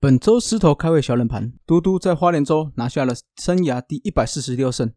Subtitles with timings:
[0.00, 4.92] 本周狮头开胃小冷盘，嘟嘟在花莲州拿下了生涯第一百四十六胜。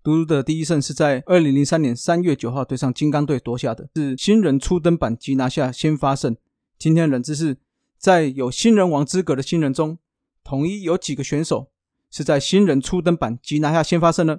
[0.00, 6.36] 嘟嘟的第一胜是在二零零三年三月九号对上金刚队夺下的，是新人初登板即拿下先发胜。
[6.78, 7.58] 今天冷知识，
[7.98, 9.98] 在有新人王资格的新人中，
[10.44, 11.72] 统一有几个选手
[12.08, 14.38] 是在新人初登板即拿下先发胜呢？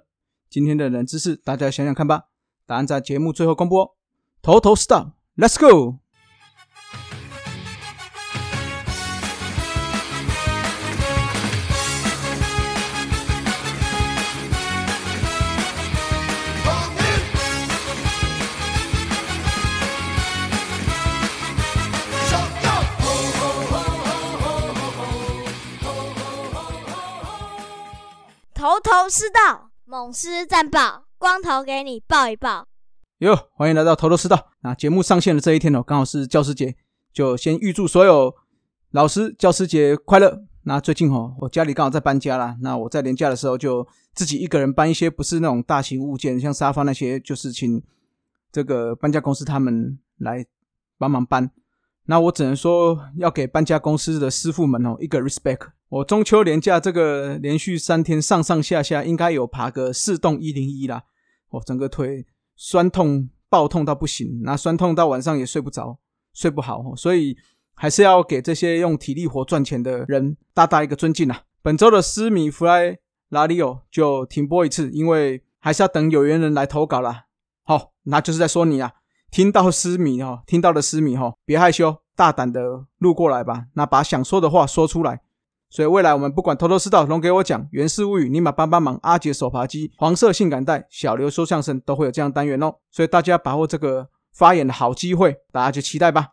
[0.50, 2.28] 今天的冷知识，大家想想看吧。
[2.66, 3.92] 答案在节目最后公布哦。
[4.42, 5.98] 头头 stop，Let's go。
[29.00, 32.68] 头头是道，猛狮战报，光头给你报一报。
[33.20, 34.52] 哟，欢迎来到头头师道。
[34.60, 36.76] 那节目上线的这一天哦，刚好是教师节，
[37.14, 38.36] 就先预祝所有
[38.92, 40.42] 老师教师节快乐。
[40.64, 47.82] 那最近哦，我家里刚好在搬家啦，那我在年假的时候就自己一个人搬一些不是那种大型物件，像沙发那些，就是请
[48.52, 50.46] 这个搬家公司他们来
[50.98, 51.50] 帮忙搬。
[52.10, 55.68] 那我只能说，要给搬家公司的师傅们哦一个 respect。
[55.90, 61.04] 我中秋连假这个连续三天上上下下，应该有爬个四栋一零一啦。
[61.52, 66.00] 我整个腿酸痛爆痛到不行，那酸痛到晚上也睡不着，
[66.34, 66.96] 睡不好。
[66.96, 67.38] 所以
[67.76, 71.44] 还是要给这些用体力活赚钱的人大大一个尊敬啊。
[71.62, 72.98] 本周的斯米弗莱
[73.30, 77.26] 拉里奥就停播一次，因为还是要等有缘人来投稿啦。
[77.64, 78.94] 好，那就是在说你啊，
[79.32, 83.66] 听到斯米哈，听到的斯米哈，别害羞，大胆的录过来吧。
[83.74, 85.22] 那把想说的话说出来。
[85.70, 92.74] 所以未来我们不管头头是道，龙给我讲源氏物语，尼玛帮帮忙，阿杰手扒鸡，黄色性感带，小刘说相声，都会有这样单元哦。
[92.90, 96.30] 所以大家把握这个发言的好机会，大家就期待吧。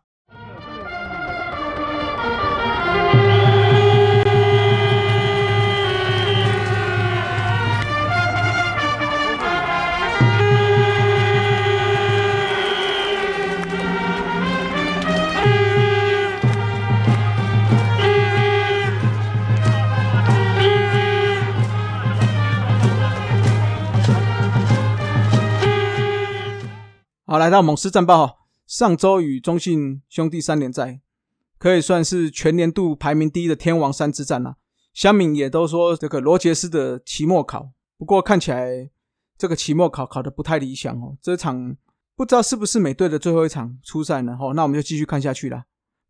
[27.39, 28.35] 来到猛狮战报哈，
[28.67, 31.01] 上周与中信兄弟三连战，
[31.59, 34.57] 可以算是全年度排名第一的天王山之战了。
[34.93, 38.91] 乡民也都说这个罗杰斯的期末考，不过看起来
[39.37, 41.17] 这个期末考考的不太理想哦。
[41.21, 41.77] 这场
[42.15, 44.39] 不知道是不是美队的最后一场初赛呢？
[44.41, 45.65] 哦，那我们就继续看下去了。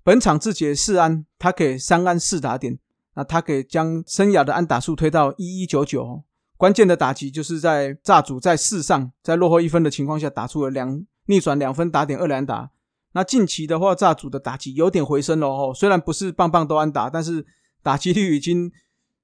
[0.04, 2.78] 本场自节四安，他给三安四打点，
[3.14, 6.22] 那他给将生涯的安打数推到一一九九。
[6.56, 12.70] 关键的打击就是在炸主在四上，在落后一分的情况下打出了两逆转两分打点二连打。
[13.12, 17.46] 那近期的话，炸主的打击有点回升了哦，虽然不是棒棒都安打，但是
[17.82, 18.70] 打击率已经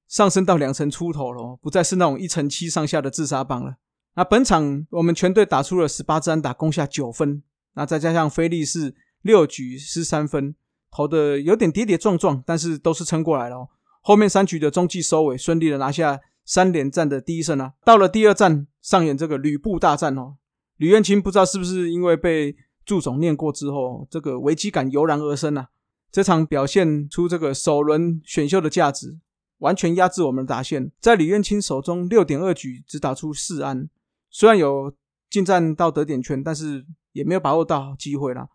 [0.09, 3.75] 上升到两成出头了，不再是那种一成七上下的自杀棒了。
[4.15, 7.43] 那本场我们全队打出了十八支安打，攻下九分。
[7.75, 10.55] 那再加上菲利士六局失三分，
[10.91, 13.69] 投的有点跌跌撞撞，但是都是撑过来了。
[14.01, 16.21] 后面三局的中继收尾，顺利的拿下。
[16.45, 20.35] 三连战的第一胜啊，到了第二战上演这个吕布大战哦。
[20.77, 25.69] 吕彦青不知道是不是因为被祝总念过之后，这个危机感油然而生啊。
[26.11, 29.19] 这场表现出这个首轮选秀的价值，
[29.59, 30.91] 完全压制我们的打线。
[31.01, 33.89] 在吕彦青手中六点二局只打出四安，
[34.31, 34.95] 虽然有
[35.31, 38.49] 进战到得点圈，但是也没有把握到机会啦。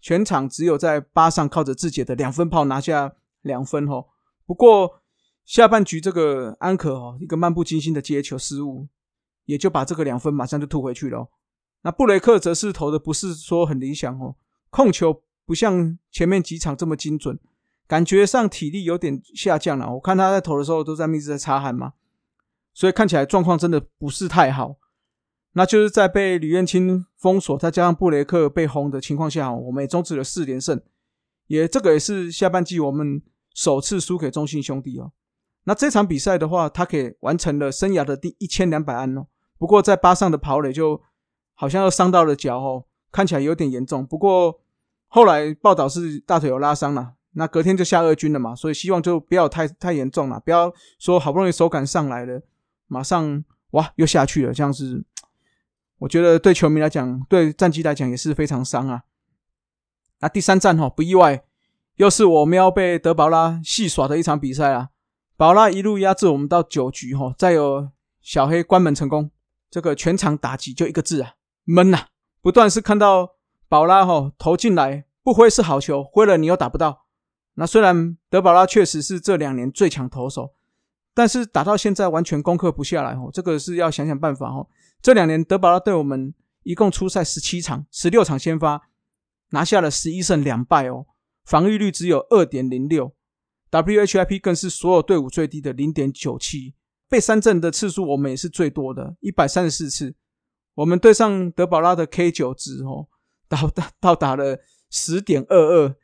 [0.00, 4.06] 全场只有在八上靠着自己的两分炮拿下两分哦。
[4.46, 5.02] 不过。
[5.46, 8.88] 下半局这个安可哦，一个漫不经心的接球失误，
[9.44, 11.28] 也就把这个两分马上就吐回去了。
[11.86, 14.34] 那布雷克则是投的不是说很理想哦，
[14.70, 17.38] 控球不像前面几场这么精准，
[17.86, 19.94] 感觉上体力有点下降了。
[19.94, 21.92] 我看他在投的时候都在一直在擦汗嘛，
[22.74, 24.74] 所以看起来状况真的不是太好。
[25.52, 30.82] 那就是在被吕彦青封锁，再加上布雷克被轰的情况下，我们也终止了四连胜，
[31.46, 33.22] 也这个也是下半季我们
[33.54, 35.12] 首次输给中信兄弟哦。
[35.62, 39.28] 那这场比赛的话，他可以完成了生涯的第一千两百安哦。
[39.56, 41.00] 不过在巴上的跑垒就
[41.56, 44.06] 好像又伤到了脚哦，看起来有点严重。
[44.06, 44.60] 不过
[45.08, 52.42] 后来报道是大腿有拉伤了，那隔天就下二军了嘛，所以希望就不要太太严重了，不要说好不容易手感上来了，
[52.86, 55.04] 马上哇又下去了，这样子，
[55.98, 59.02] 我觉得对球迷来讲，对战绩来讲也是非常伤啊。
[60.20, 61.44] 那第三战哈，不意外，
[61.96, 64.90] 又是我喵被德保拉戏耍的一场比赛啊。
[65.36, 67.90] 宝拉一路压制我们到九局，哈，再有
[68.22, 69.30] 小黑关门成功，
[69.70, 71.34] 这个全场打击就一个字啊，
[71.68, 72.06] 闷呐！
[72.40, 73.34] 不断是看到
[73.68, 77.06] 宝拉哈投进来不挥是好球，挥了你又打不到，
[77.54, 80.54] 那虽然德保拉确实是这两年最强投手，
[81.12, 84.68] 但是打到现在完全攻克不下来哦，这个是要想想办法哦。
[85.02, 86.32] 这两年德保拉对我们
[86.62, 88.88] 一共出赛十七场，十六场先发，
[89.50, 91.06] 拿下了十一胜两败哦，
[91.44, 93.12] 防御率只有二点零六
[93.72, 96.74] ，WHIP 更是所有队伍最低的零点九七，
[97.08, 100.14] 被三振的次数我们也是最多的，一百三十四次。
[100.76, 103.08] 我们对上德保拉的 K 九值哦，
[103.48, 105.96] 到达到达了十点二二，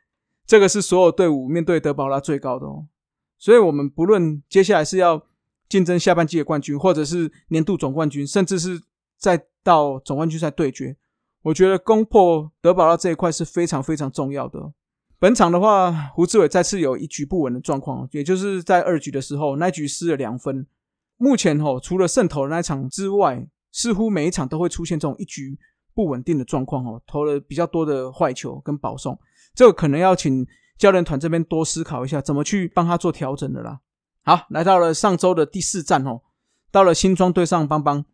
[0.45, 2.87] 这个是所有队伍面对德保拉最高的哦。
[3.39, 5.25] 所以，我们不论接下来是要
[5.67, 8.81] 竞争下半季的冠军，或者是年度总冠军，甚至是
[9.17, 10.95] 再到总冠军赛对决，
[11.43, 14.73] 我觉得攻破德保拉这一块是非常非常重要的。
[15.19, 20.65] 本场的话，胡志伟再次有一局不稳的状况，也就是在二局的时候，那局失了两分。
[21.17, 25.59] 目前哦，除了胜投的那场之外，似乎每一场都会出现这种一局
[25.93, 29.19] 不稳定的状况哦，投了比较多的坏球跟保送，
[29.53, 30.47] 这个可能要请
[30.77, 33.81] 教练团这边多思考一下，怎么去帮他做调整的啦。
[34.23, 36.21] 好，来到了上周的第四站哦，
[36.71, 38.05] 到了新庄对上邦邦，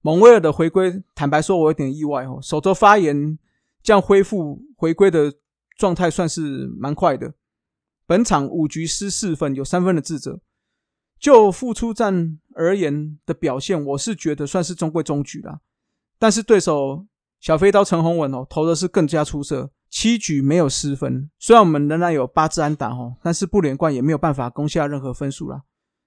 [0.00, 2.38] 蒙威尔的回归，坦白说，我有点意外哦。
[2.40, 3.38] 首周发言
[3.82, 5.34] 这样恢复回归的
[5.76, 7.34] 状态算是蛮快的，
[8.06, 10.40] 本场五局失四分，有三分的自责。
[11.20, 15.60] 就复出战而言的表现，我是觉得算是中规中矩啦。
[16.18, 17.06] 但是对手
[17.38, 21.30] 小飞刀陈宏文哦，投的是更加出色，七局没有失分。
[21.38, 25.62] 虽然我们仍然有八支安打哦，但是不连贯也没有办法攻下任何分数啦。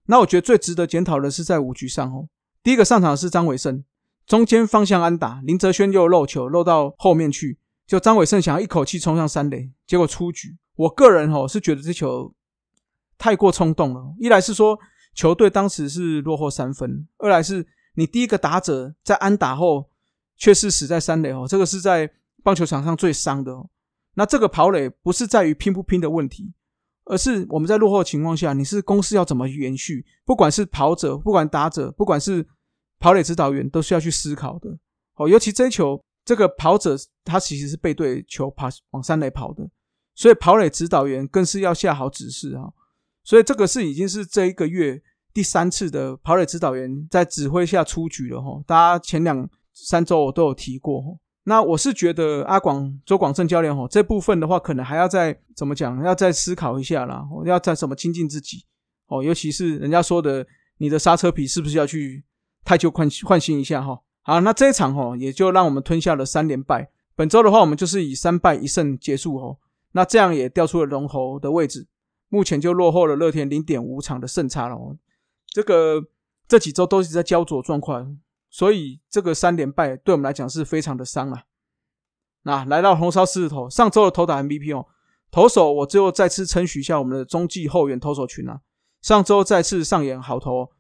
[0.07, 2.27] 那我觉得最值得检讨的是在五局上哦，
[2.61, 3.83] 第一个上场是张伟胜，
[4.27, 7.57] 中间方向安打，林哲轩又漏球漏到后面去，
[7.87, 10.57] 就张伟胜想要一口气冲上三垒，结果出局。
[10.75, 12.33] 我个人哦是觉得这球
[13.17, 14.77] 太过冲动了，一来是说。
[15.13, 19.89] 球队当时是落后三分，二来是你第一个打者在安打后
[20.37, 22.09] 却是死在三垒哦，这个是在
[22.43, 23.53] 棒球场上最伤的。
[24.15, 26.53] 那这个跑垒不是在于拼不拼的问题，
[27.05, 30.05] 而是我们在落后的情况下，你是公司要怎么延续？
[30.25, 32.45] 不管是跑者，不管打者，不管是
[32.99, 34.69] 跑垒指导员，都是要去思考的。
[35.15, 39.69] 哦，尤其这球，这个跑者他其实是背对球跑往三垒跑的，
[40.15, 42.71] 所以跑垒指导员更是要下好指示啊。
[43.23, 45.01] 所以这个是已经是这一个月
[45.33, 48.61] 第三次的跑垒指导员在指挥下出局了哈。
[48.65, 51.19] 大家前两三周我都有提过。
[51.43, 57.23] 那我是觉得阿广周广胜教练哈这部分的话，可能还要再怎么讲，要再思考一下啦。
[57.45, 58.63] 要再怎么精进自己
[59.07, 60.45] 哦，尤其是人家说的，
[60.77, 62.23] 你的刹车皮是不是要去
[62.63, 63.99] 太旧换换新一下哈？
[64.21, 66.91] 好，那这一场哈也就让我们吞下了三连败。
[67.15, 69.57] 本周的话，我们就是以三败一胜结束哦。
[69.93, 71.87] 那这样也调出了龙头的位置。
[72.31, 74.97] 目前就落后了乐天零点五场的胜差了哦，
[75.47, 76.01] 这个
[76.47, 78.17] 这几周都是在焦灼状况，
[78.49, 81.43] 所以这个三连败对我们来讲是非常的伤啊。
[82.43, 84.87] 那来到红烧狮子头，上周的投打 MVP 哦，
[85.29, 88.61] 投手我最后再次称许一下我们的中继后援投手群啊，
[89.01, 90.71] 上周再次上演好投，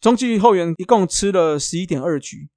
[0.00, 2.48] 中继后援一共吃了十一点二局，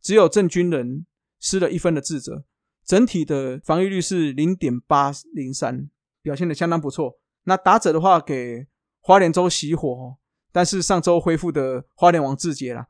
[0.00, 1.04] 只有郑军人
[1.38, 2.46] 失了一分的自责，
[2.86, 5.90] 整体的防御率是零点八零三，
[6.22, 7.18] 表现的相当不错。
[7.48, 8.66] 那打者的话，给
[9.00, 10.16] 花莲州熄火，
[10.50, 12.88] 但是上周恢复的花莲王志杰啦，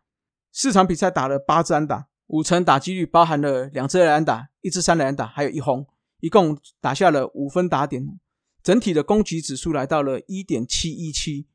[0.50, 5.86] 四场比赛打了八支安打，五成打击率包含了两支安打、一支三垒安打，还有一轰，
[6.20, 8.18] 一共打下了五分打点，
[8.62, 11.46] 整体的攻击指数来到了一点七一七，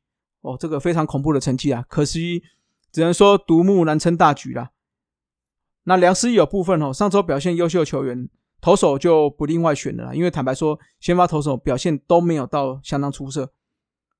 [0.42, 1.84] 哦，这个非常恐怖的成绩啊！
[1.88, 2.44] 可惜
[2.92, 4.70] 只能说独木难撑大局啦。
[5.84, 8.28] 那梁思义有部分哦，上周表现优秀球员。
[8.62, 13.52] 投手就不另外选了啦，因为坦白说，先发投手表现都没有到相当出色。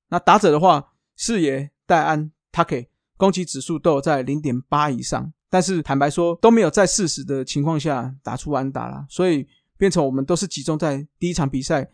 [0.09, 9.47] 那打者的话，四爷、戴安、他给攻击指数都有在零点八以上，但是坦白说都没有在四十的情况下打出安打啦，所以
[9.77, 11.89] 变成我们都是集中在第一场比赛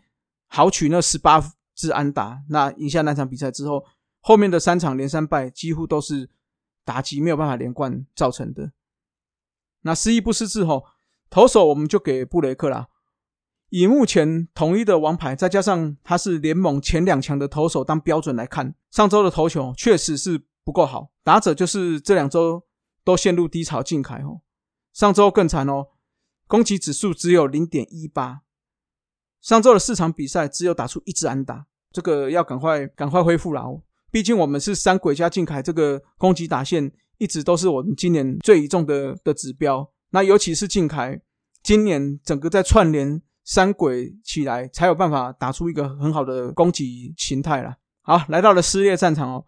[0.48, 1.40] 豪取那十八
[1.76, 3.84] 支安打，那赢下那场比赛之后，
[4.18, 6.28] 后面的三场连三败几乎都是
[6.84, 8.72] 打击没有办法连贯造成的。
[9.82, 10.84] 那失意不失智吼。
[11.30, 12.88] 投手我们就给布雷克啦。
[13.68, 21.12] 以目前统一的王牌，再加上他是联盟前两强的投手当标准来看，上周的投球确实是不够好。
[21.22, 22.64] 打者就是这两周
[23.04, 24.40] 都陷入低潮，进凯哦。
[24.92, 25.86] 上周更惨哦，
[26.48, 28.40] 攻击指数只有零点一八。
[29.40, 33.82] 上周的四场比赛只有打出一支安打，这个要赶快赶快恢复了哦。
[34.10, 39.92] 毕竟我们是三鬼加进凯，这个攻击打线一直都是我们今年最倚重的的指标。
[40.10, 41.20] 那尤其是靖凯，
[41.62, 47.76] 今年整个在串联三轨起来，才有办法打出一个很好的攻击形态了。
[48.02, 49.46] 好，来到了撕裂战场哦。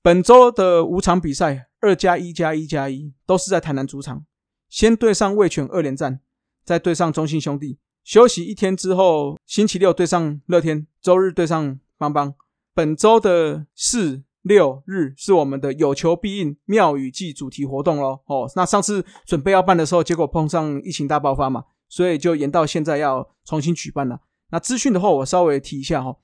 [0.00, 4.24] 本周的五场比赛，二加一加一加一，都是在台南主场。
[4.68, 6.20] 先对上味全二连战，
[6.64, 12.34] 再对上中信兄弟，休息一天之后，星期六对上乐天，周日对上邦邦。
[12.72, 18.20] 本周的四六日是我们的有求必应庙宇祭主题活动咯。
[18.26, 24.20] 哦，那上次准备要办的时候，结果碰上疫情大爆发嘛，所以就延到现在要重新举办了。
[24.50, 26.16] 那资讯的话，我稍微提一下哈。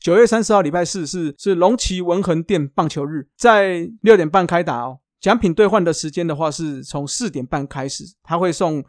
[0.00, 5.00] 九月三十号礼拜四是是龙旗文恒店棒球日，在六点半开打哦。
[5.20, 8.84] 奖品兑换的时间的话，是从四点半开始，他会送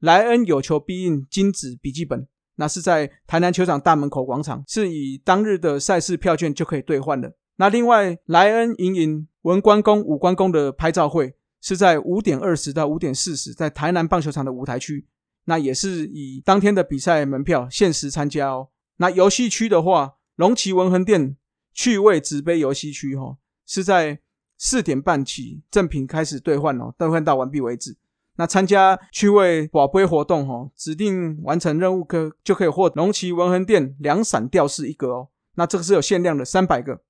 [0.00, 2.26] 莱恩有求必应金子笔记本。
[2.56, 7.32] 那是在台南球场大门口广场，是以当日的赛事票券就可以兑换的。
[7.60, 15.06] 那另外莱恩盈盈文关公武关公的拍照会是在五点二十到五点四十，在台南棒球场的舞台区。
[15.44, 18.68] 那也是以当天的比赛门票限时参加哦。
[18.98, 21.36] 那游戏区的话，龙旗文恒店
[21.74, 24.20] 趣味纸杯游戏区哈，是在
[24.56, 27.96] 四点半起赠品开始兑换哦，兑换到完毕为止。
[28.36, 35.28] 那参加趣味宝贝活动哈，指定完成任务可就可以获龙旗文恒店两闪吊饰一个哦。
[35.56, 37.00] 那这个是有限量的三百个。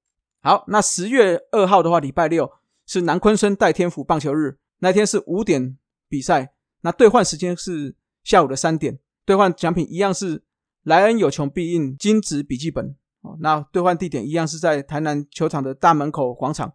[0.41, 2.53] 好，那十月二号的话，礼拜六
[2.87, 5.77] 是南昆生代天府棒球日，那天是五点
[6.09, 6.55] 比赛。
[6.81, 10.43] 那兑换时间是下午的三点，兑换奖品一样是
[10.83, 13.37] 莱恩有穷必应金子笔记本哦。
[13.41, 16.75] 那兑换地点一样是在台南球场的大门口广场，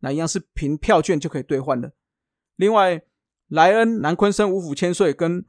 [0.00, 1.92] 那一样是凭票券就可以兑换的。
[2.56, 3.02] 另外。
[3.48, 5.44] 莱恩南昆生五府千岁跟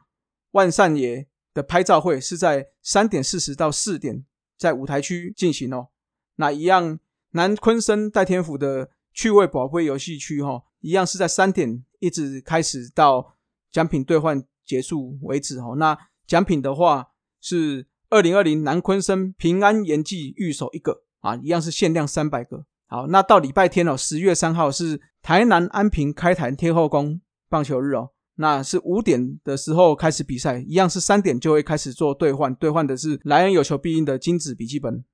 [0.51, 4.25] 万善爷的拍照会是在三点四十到四点
[4.58, 5.88] 在舞台区进行哦。
[6.36, 7.00] 那一样
[7.33, 13.35] 南昆生戴天府的趣味宝贝游戏区哈，一样是在三点一直开始到
[13.71, 15.75] 奖品兑换结束为止哦。
[15.77, 17.09] 那奖品的话
[17.39, 22.65] 是二零二零南昆生平安延记玉手一个啊，一样是限量三百个。
[22.87, 27.21] 好，那到礼拜天哦，十月三号是台南安平开坛天后宫。
[27.49, 35.05] 棒球日哦，那是五点的时候开始比赛，一样是三点就会开始做兑换，兑换的是莱恩有求必应的金子笔记本，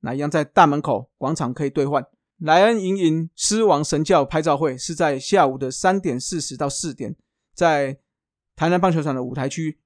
[0.00, 2.06] 那一样在大门口广场可以兑换。
[2.38, 7.16] 莱恩盈盈狮王神教拍照会是在下午的三点四十到四点，
[7.54, 7.98] 在
[8.54, 9.78] 台南棒球场的舞台区。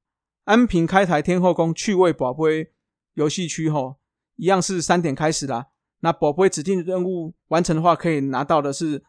[0.44, 2.72] 安平开台天后宫趣味宝贝
[3.14, 3.96] 游戏区吼，
[4.36, 5.68] 一样是三点开始啦。
[6.00, 9.04] 那宝贝指定的任务完成的话，可以拿到的是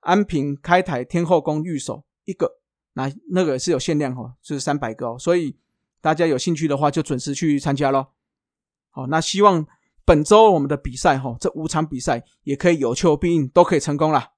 [0.00, 2.04] 安平开台天后宫玉手。
[2.24, 2.60] 一个，
[2.94, 5.56] 那那个是有限量哈，是三百个哦，所以
[6.00, 8.12] 大家有兴趣的话就准时去参加咯。
[8.90, 9.66] 好，那希望
[10.04, 14.32] 本周我们的比赛哈，这五场比赛也可以有求必应，都可以成功啦。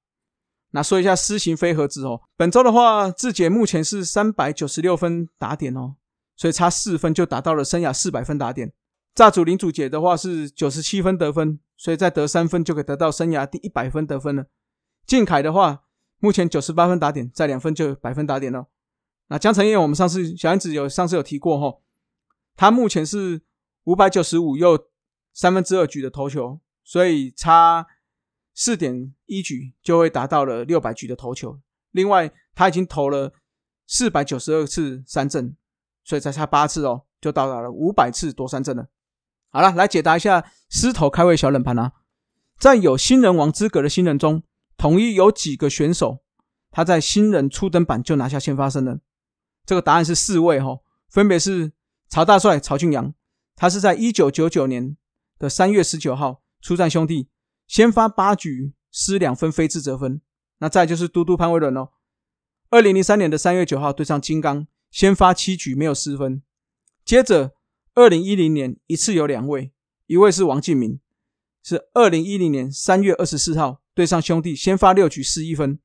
[0.70, 5.96] 那说一下狮形飞盒子哦，本周的话，志杰目前是三百九十六分打点哦，
[6.36, 8.72] 所以差四分就达到了生涯四百分打点。
[9.14, 14.46] 炸主林主杰的话是九十七分得分，所以再得三分就可以得到生涯第一百分得分了。
[15.06, 15.82] 靖凯的话。
[16.20, 18.68] 目前九十八分打点，再两分就百分打点了。
[19.28, 21.80] 那江晨燕，我们上次小燕子有上次有提过哈，
[22.56, 23.42] 他目前是
[23.82, 24.86] 五百九十五又
[25.34, 27.86] 三分之二局的投球，所以差
[28.54, 31.60] 四点一局就会达到了六百局的投球。
[31.90, 33.34] 另外，他已经投了
[33.86, 35.56] 四百九十二次三振，
[36.04, 38.88] 所以才差八次哦，就到达了五百次夺三振了。
[39.50, 41.92] 好了，来解答一下狮头开胃小冷盘啊，
[42.58, 44.42] 在有新人王资格的新人中。
[44.76, 46.24] 统一有几个选手，
[46.72, 48.98] 他在新人初登板就拿下先发胜呢？
[49.64, 51.72] 这个答案是四位哈，分别是
[52.08, 53.14] 曹大帅曹俊阳，
[53.54, 54.96] 他是在一九九九年
[55.44, 57.28] 的三月十九号出战兄弟，
[57.66, 60.22] 先发八局失两分非自责分。
[60.60, 61.90] 那再就是嘟嘟潘威伦哦，
[62.70, 66.42] 二零零三年的三月九号对上金刚，先发七局没有失分。
[67.04, 67.54] 接着
[67.94, 69.74] 二零一零年一次有两位，
[70.06, 70.98] 一位是王敬明，
[71.62, 73.82] 是二零一零年三月二十四号。
[73.94, 75.78] 对上兄弟，先发六局失一分。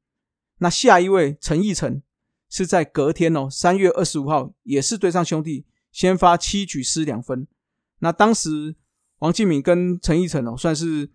[0.58, 2.02] 那下一位陈奕成
[2.50, 7.48] 是在隔天哦，三月二十五号也是对上兄弟，先发七局失两分。
[8.00, 8.76] 那当时
[9.20, 11.10] 王敬敏跟陈奕成哦，算是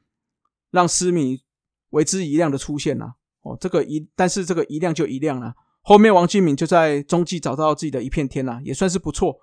[0.70, 1.42] 让思米
[1.90, 3.56] 为之一亮的出现了哦。
[3.60, 5.54] 这个一，但是这个一亮就一亮了。
[5.82, 9.40] 后面王敬敏就在中继找到自己的一片天了，也算是不错。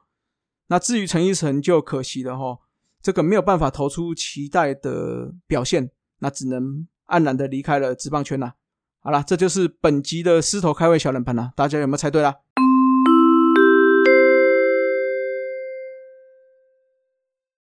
[0.67, 2.59] 那至于陈奕成就可惜了哈，
[3.01, 6.87] 这个没有办法投出期待的表现，那只能。
[7.11, 8.53] 黯然的离开了职棒圈呐。
[9.01, 11.51] 好了，这就是本集的狮头开胃小冷盘了。
[11.57, 12.33] 大家有没有猜对啦？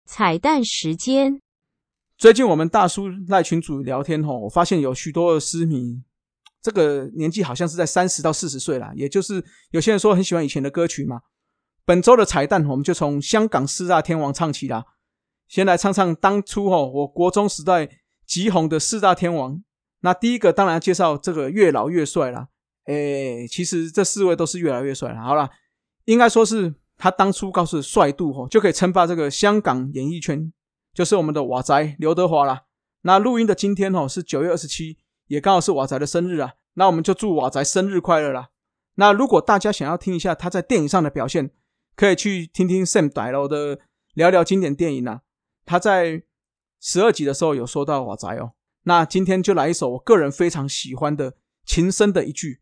[0.08, 1.42] 彩蛋时间。
[2.16, 6.02] 最近我们大叔赖群主聊天吼，我发现有许多的诗迷，
[6.62, 11.20] 这个年纪好像是在三十到四十岁啦，也就是有些人说很喜欢以前的歌曲嘛。
[11.84, 14.86] 本周的彩蛋，我们就从香港四大天王唱起啦。
[15.46, 17.88] 先来唱唱当初吼，我国中时代。
[18.26, 19.64] 极红的四大天王，
[20.00, 22.48] 那第一个当然介绍这个越老越帅啦。
[22.84, 25.22] 诶，其实这四位都是越来越帅了。
[25.22, 25.48] 好了，
[26.04, 30.52] 应该说是他当初告诉帅度哦，就可以称霸这个香港演艺圈，
[30.92, 32.64] 就是我们的瓦仔刘德华啦。
[33.02, 36.54] 那录音的今天哦是九月二十七，也刚好是瓦仔的生日啊。
[36.74, 38.48] 那我们就祝瓦仔生日快乐啦。
[38.96, 41.50] 那如果大家想要听一下他在电影上的表现，
[41.94, 43.78] 可以去听听 Sam 带楼的
[44.14, 45.22] 聊聊经典电影啊。
[45.64, 46.24] 他在
[46.80, 48.52] 十二集的时候有说到瓦仔哦。
[48.82, 51.32] 那今天就来一首我个人非常喜欢的
[51.64, 52.54] 《情深的一句》。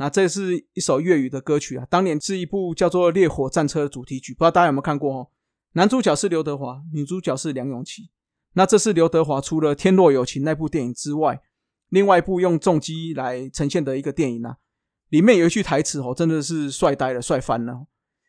[0.00, 5.28] 那这是一首粤语的歌曲啊，当年是一部叫做《烈火战车》的主题曲，不知道大家有没有看过哦？
[5.72, 8.08] 男主角是刘德华，女主角是梁咏琪。
[8.54, 11.42] 那这是刘德华除了《天若有情》那部电影之外，
[11.90, 14.56] 另外一部用重击来呈现的一个电影啊。
[15.10, 17.86] 里面有一句台词哦，真的是帅呆了，帅翻了。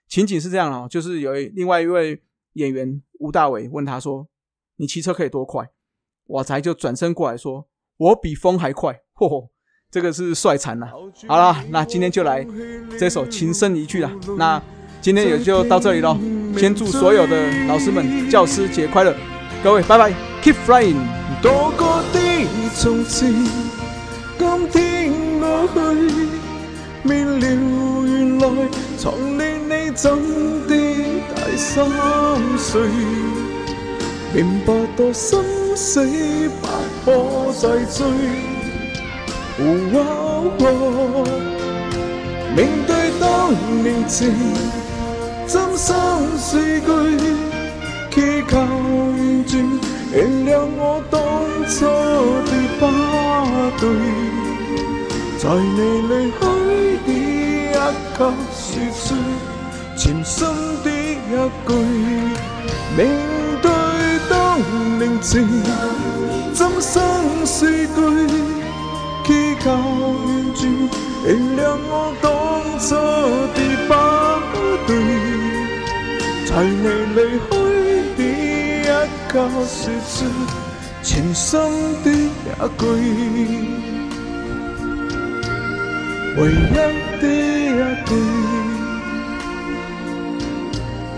[0.09, 2.21] 情景是这样哦，就是有另外一位
[2.55, 4.27] 演员吴大伟问他说
[4.75, 5.69] ：“你骑车可以多快？”
[6.27, 9.49] 瓦才就转身过来说：“我比风还快。”嚯嚯！
[9.91, 10.87] 这个是帅惨了。
[11.27, 12.47] 好了，那今天就来
[12.97, 14.09] 这首情深一句了。
[14.37, 14.61] 那
[15.01, 16.17] 今天也就到这里喽。
[16.57, 19.13] 先祝所有的老师们教师节快乐，
[19.61, 20.95] 各位拜拜，Keep flying。
[21.41, 22.19] 多过的
[22.75, 23.33] 从前，
[24.37, 25.67] 今天我
[26.09, 26.27] 去，
[27.03, 27.45] 免了
[28.05, 28.45] 原来
[28.97, 30.15] 藏匿你怎
[30.67, 30.71] 的
[31.35, 31.83] 大心
[32.57, 32.81] 碎，
[34.33, 35.43] 明白多生
[35.75, 36.05] 死
[36.61, 36.67] 不
[37.03, 38.50] 可再追。
[42.55, 43.53] 面对当
[43.83, 44.33] 年情，
[45.47, 45.95] 真心
[46.37, 46.87] 四句，
[48.11, 49.51] 祈求完全
[50.11, 50.15] 原
[50.45, 51.15] 谅我当
[51.67, 51.85] 初
[52.45, 52.81] 的不
[53.79, 53.83] 对，
[55.37, 56.41] 在你离去
[57.05, 57.09] 的
[57.71, 57.73] 一
[58.17, 58.19] 刻，
[58.53, 58.59] 说
[58.93, 59.03] 出
[59.95, 60.37] 全心
[60.83, 61.31] 的一
[61.67, 61.69] 句，
[62.97, 62.99] 面
[63.61, 63.65] 对
[64.29, 64.31] 当
[64.99, 65.31] 年情，
[66.53, 66.91] 真心
[67.45, 68.60] 四句。
[69.61, 69.77] 祈求完
[70.55, 70.59] 全
[71.23, 72.25] 原谅我当
[72.79, 72.89] 初
[73.53, 73.91] 的不
[74.87, 74.89] 对，
[76.47, 77.53] 在你离开
[78.17, 78.19] 的
[78.81, 78.83] 一
[79.29, 79.31] 刻，
[79.67, 80.09] 说出
[81.03, 81.45] 情深
[82.03, 82.11] 的一
[82.79, 82.83] 句，
[86.37, 86.73] 唯一
[87.21, 88.09] 的一句，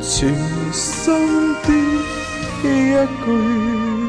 [0.01, 0.11] 情
[0.73, 1.07] 深
[1.63, 1.65] 的
[2.61, 2.67] 一
[3.25, 4.02] 句。